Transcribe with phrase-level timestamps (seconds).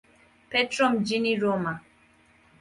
[0.51, 1.79] Petro mjini Roma.